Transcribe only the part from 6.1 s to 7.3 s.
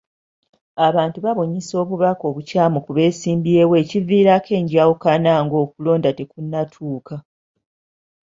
tekunnatuuka.